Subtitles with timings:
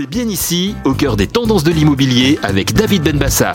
[0.00, 3.52] C'est bien ici, au cœur des tendances de l'immobilier avec David Benbassa.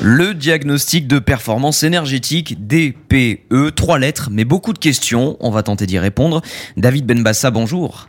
[0.00, 5.36] Le diagnostic de performance énergétique DPE, trois lettres, mais beaucoup de questions.
[5.40, 6.40] On va tenter d'y répondre.
[6.76, 8.06] David Benbassa, bonjour.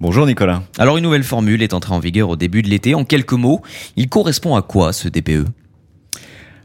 [0.00, 0.62] Bonjour Nicolas.
[0.78, 2.94] Alors une nouvelle formule est entrée en vigueur au début de l'été.
[2.94, 3.62] En quelques mots,
[3.96, 5.46] il correspond à quoi ce DPE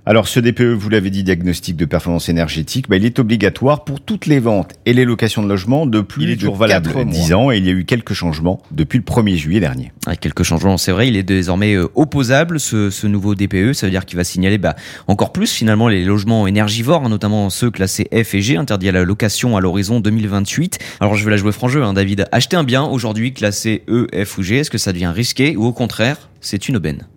[0.08, 4.00] alors ce DPE, vous l'avez dit, diagnostic de performance énergétique, bah, il est obligatoire pour
[4.00, 7.58] toutes les ventes et les locations de logements de plus de 4 10 ans et
[7.58, 9.92] il y a eu quelques changements depuis le 1er juillet dernier.
[10.22, 14.06] quelques changements, c'est vrai, il est désormais euh, opposable ce, nouveau DPE, ça veut dire
[14.06, 14.78] qu'il va signaler bah,
[15.10, 18.94] encore plus finalement les logements énergivores, hein, notamment ceux classés F et G, interdits à
[18.94, 20.80] la location à l'horizon 2028.
[21.02, 22.30] Alors je vais la jouer franc jeu, hein, David.
[22.32, 25.66] Acheter un bien aujourd'hui classé E, F ou G, est-ce que ça devient risqué ou
[25.66, 27.08] au contraire, c'est une aubaine?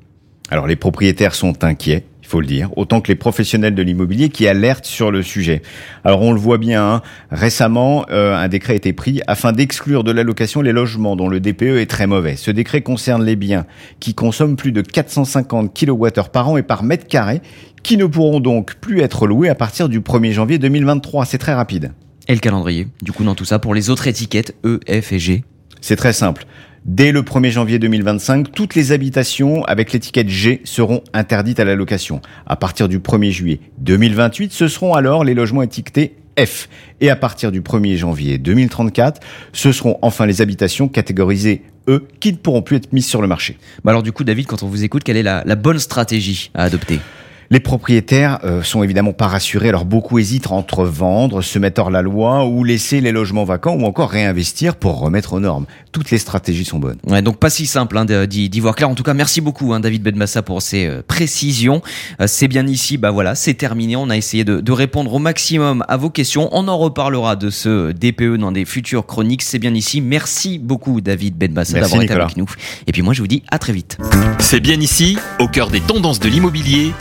[0.51, 4.47] Alors les propriétaires sont inquiets faut le dire, autant que les professionnels de l'immobilier qui
[4.47, 5.63] alertent sur le sujet.
[6.05, 10.05] Alors on le voit bien, hein, récemment, euh, un décret a été pris afin d'exclure
[10.05, 12.37] de l'allocation les logements dont le DPE est très mauvais.
[12.37, 13.67] Ce décret concerne les biens
[13.99, 17.41] qui consomment plus de 450 kWh par an et par mètre carré,
[17.83, 21.25] qui ne pourront donc plus être loués à partir du 1er janvier 2023.
[21.25, 21.93] C'est très rapide.
[22.29, 25.19] Et le calendrier, du coup, dans tout ça, pour les autres étiquettes E, F et
[25.19, 25.45] G?
[25.81, 26.45] C'est très simple.
[26.87, 31.75] Dès le 1er janvier 2025, toutes les habitations avec l'étiquette G seront interdites à la
[31.75, 32.23] location.
[32.47, 36.71] À partir du 1er juillet 2028, ce seront alors les logements étiquetés F.
[37.03, 39.21] Et à partir du 1er janvier 2034,
[39.53, 43.29] ce seront enfin les habitations catégorisées E qui ne pourront plus être mises sur le
[43.29, 43.59] marché.
[43.85, 46.65] Bah alors du coup, David, quand on vous écoute, quelle est la bonne stratégie à
[46.65, 46.99] adopter?
[47.53, 51.91] Les propriétaires euh, sont évidemment pas rassurés, alors beaucoup hésitent entre vendre, se mettre hors
[51.91, 55.67] la loi ou laisser les logements vacants ou encore réinvestir pour remettre aux normes.
[55.91, 56.99] Toutes les stratégies sont bonnes.
[57.09, 58.89] Ouais, donc pas si simple hein, d'y voir clair.
[58.89, 61.83] En tout cas, merci beaucoup hein, David Bedmassa pour ces euh, précisions.
[62.21, 63.97] Euh, c'est bien ici, bah voilà, c'est terminé.
[63.97, 66.49] On a essayé de, de, répondre au maximum à vos questions.
[66.53, 69.43] On en reparlera de ce DPE dans des futures chroniques.
[69.43, 70.01] C'est bien ici.
[70.01, 72.47] Merci beaucoup David Bedmassa d'avoir été avec nous.
[72.87, 73.99] Et puis moi, je vous dis à très vite.
[74.39, 76.93] C'est bien ici, au cœur des tendances de l'immobilier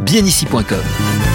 [0.00, 1.31] bienici.com.